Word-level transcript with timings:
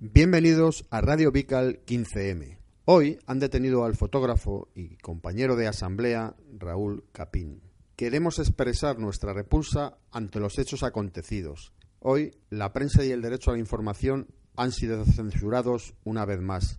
Bienvenidos 0.00 0.86
a 0.90 1.00
Radio 1.00 1.32
Vical 1.32 1.80
15M. 1.84 2.58
Hoy 2.84 3.18
han 3.26 3.40
detenido 3.40 3.84
al 3.84 3.96
fotógrafo 3.96 4.68
y 4.72 4.94
compañero 4.98 5.56
de 5.56 5.66
asamblea 5.66 6.36
Raúl 6.56 7.02
Capín. 7.10 7.62
Queremos 7.96 8.38
expresar 8.38 9.00
nuestra 9.00 9.32
repulsa 9.32 9.98
ante 10.12 10.38
los 10.38 10.56
hechos 10.60 10.84
acontecidos. 10.84 11.72
Hoy 11.98 12.36
la 12.48 12.72
prensa 12.72 13.04
y 13.04 13.10
el 13.10 13.22
derecho 13.22 13.50
a 13.50 13.54
la 13.54 13.58
información 13.58 14.28
han 14.54 14.70
sido 14.70 15.04
censurados 15.04 15.94
una 16.04 16.24
vez 16.24 16.40
más, 16.40 16.78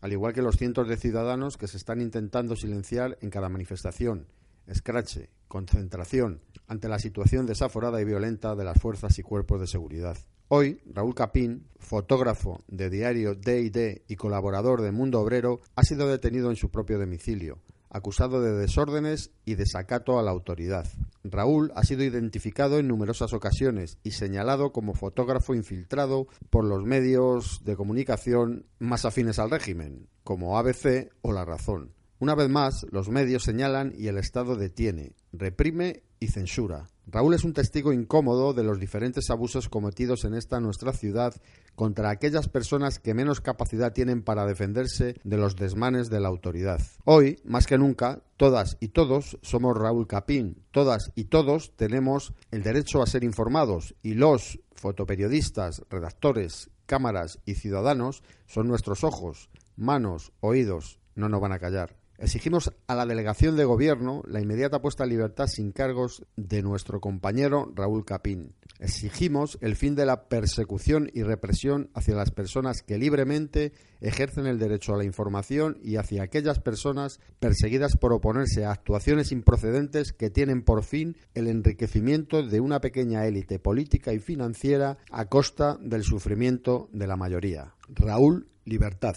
al 0.00 0.12
igual 0.12 0.32
que 0.32 0.42
los 0.42 0.56
cientos 0.56 0.88
de 0.88 0.96
ciudadanos 0.96 1.58
que 1.58 1.68
se 1.68 1.76
están 1.76 2.00
intentando 2.00 2.56
silenciar 2.56 3.16
en 3.20 3.30
cada 3.30 3.48
manifestación, 3.48 4.26
escrache, 4.66 5.30
concentración, 5.46 6.42
ante 6.66 6.88
la 6.88 6.98
situación 6.98 7.46
desaforada 7.46 8.00
y 8.00 8.04
violenta 8.04 8.56
de 8.56 8.64
las 8.64 8.80
fuerzas 8.80 9.16
y 9.20 9.22
cuerpos 9.22 9.60
de 9.60 9.68
seguridad. 9.68 10.18
Hoy, 10.48 10.80
Raúl 10.86 11.16
Capín, 11.16 11.66
fotógrafo 11.80 12.62
de 12.68 12.88
diario 12.88 13.34
D&D 13.34 14.04
y 14.06 14.14
colaborador 14.14 14.80
de 14.80 14.92
Mundo 14.92 15.20
Obrero, 15.20 15.60
ha 15.74 15.82
sido 15.82 16.06
detenido 16.06 16.50
en 16.50 16.56
su 16.56 16.70
propio 16.70 17.00
domicilio, 17.00 17.58
acusado 17.90 18.40
de 18.40 18.52
desórdenes 18.52 19.32
y 19.44 19.56
desacato 19.56 20.20
a 20.20 20.22
la 20.22 20.30
autoridad. 20.30 20.86
Raúl 21.24 21.72
ha 21.74 21.82
sido 21.82 22.04
identificado 22.04 22.78
en 22.78 22.86
numerosas 22.86 23.32
ocasiones 23.32 23.98
y 24.04 24.12
señalado 24.12 24.70
como 24.70 24.94
fotógrafo 24.94 25.52
infiltrado 25.52 26.28
por 26.48 26.64
los 26.64 26.84
medios 26.84 27.62
de 27.64 27.74
comunicación 27.74 28.66
más 28.78 29.04
afines 29.04 29.40
al 29.40 29.50
régimen, 29.50 30.06
como 30.22 30.58
ABC 30.58 31.10
o 31.22 31.32
La 31.32 31.44
Razón. 31.44 31.92
Una 32.20 32.36
vez 32.36 32.48
más, 32.48 32.86
los 32.92 33.08
medios 33.08 33.42
señalan 33.42 33.94
y 33.98 34.06
el 34.06 34.16
Estado 34.16 34.54
detiene, 34.54 35.16
reprime 35.32 36.04
y 36.20 36.28
censura. 36.28 36.86
Raúl 37.08 37.34
es 37.34 37.44
un 37.44 37.52
testigo 37.52 37.92
incómodo 37.92 38.52
de 38.52 38.64
los 38.64 38.80
diferentes 38.80 39.30
abusos 39.30 39.68
cometidos 39.68 40.24
en 40.24 40.34
esta 40.34 40.58
nuestra 40.58 40.92
ciudad 40.92 41.34
contra 41.76 42.10
aquellas 42.10 42.48
personas 42.48 42.98
que 42.98 43.14
menos 43.14 43.40
capacidad 43.40 43.92
tienen 43.92 44.22
para 44.22 44.44
defenderse 44.44 45.14
de 45.22 45.36
los 45.36 45.54
desmanes 45.54 46.10
de 46.10 46.18
la 46.18 46.26
autoridad. 46.26 46.80
Hoy, 47.04 47.38
más 47.44 47.68
que 47.68 47.78
nunca, 47.78 48.22
todas 48.36 48.76
y 48.80 48.88
todos 48.88 49.38
somos 49.42 49.76
Raúl 49.76 50.08
Capín. 50.08 50.64
Todas 50.72 51.12
y 51.14 51.24
todos 51.24 51.76
tenemos 51.76 52.34
el 52.50 52.64
derecho 52.64 53.02
a 53.02 53.06
ser 53.06 53.22
informados 53.22 53.94
y 54.02 54.14
los 54.14 54.58
fotoperiodistas, 54.74 55.84
redactores, 55.88 56.70
cámaras 56.86 57.38
y 57.46 57.54
ciudadanos 57.54 58.24
son 58.46 58.66
nuestros 58.66 59.04
ojos, 59.04 59.48
manos, 59.76 60.32
oídos. 60.40 60.98
No 61.16 61.28
nos 61.28 61.40
van 61.40 61.52
a 61.52 61.58
callar. 61.58 61.96
Exigimos 62.18 62.72
a 62.86 62.94
la 62.94 63.04
delegación 63.04 63.56
de 63.56 63.64
gobierno 63.64 64.22
la 64.26 64.40
inmediata 64.40 64.80
puesta 64.80 65.04
en 65.04 65.10
libertad 65.10 65.48
sin 65.48 65.72
cargos 65.72 66.24
de 66.36 66.62
nuestro 66.62 66.98
compañero 66.98 67.70
Raúl 67.74 68.06
Capín. 68.06 68.54
Exigimos 68.78 69.58
el 69.60 69.76
fin 69.76 69.94
de 69.94 70.06
la 70.06 70.28
persecución 70.28 71.10
y 71.12 71.22
represión 71.22 71.90
hacia 71.94 72.14
las 72.14 72.30
personas 72.30 72.82
que 72.82 72.96
libremente 72.96 73.72
ejercen 74.00 74.46
el 74.46 74.58
derecho 74.58 74.94
a 74.94 74.98
la 74.98 75.04
información 75.04 75.78
y 75.82 75.96
hacia 75.96 76.22
aquellas 76.22 76.58
personas 76.58 77.20
perseguidas 77.38 77.96
por 77.98 78.14
oponerse 78.14 78.64
a 78.64 78.72
actuaciones 78.72 79.30
improcedentes 79.30 80.12
que 80.12 80.30
tienen 80.30 80.62
por 80.62 80.84
fin 80.84 81.16
el 81.34 81.48
enriquecimiento 81.48 82.42
de 82.42 82.60
una 82.60 82.80
pequeña 82.80 83.26
élite 83.26 83.58
política 83.58 84.14
y 84.14 84.20
financiera 84.20 84.96
a 85.10 85.26
costa 85.26 85.78
del 85.82 86.02
sufrimiento 86.02 86.88
de 86.92 87.06
la 87.06 87.16
mayoría. 87.16 87.74
Raúl 87.88 88.48
Libertad. 88.64 89.16